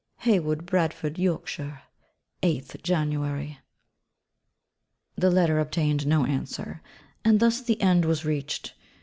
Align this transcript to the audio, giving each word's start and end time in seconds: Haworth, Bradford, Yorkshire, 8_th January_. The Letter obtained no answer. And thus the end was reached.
Haworth, 0.21 0.65
Bradford, 0.65 1.19
Yorkshire, 1.19 1.83
8_th 2.41 2.81
January_. 2.81 3.57
The 5.15 5.29
Letter 5.29 5.59
obtained 5.59 6.07
no 6.07 6.25
answer. 6.25 6.81
And 7.23 7.39
thus 7.39 7.61
the 7.61 7.79
end 7.79 8.05
was 8.05 8.25
reached. 8.25 8.73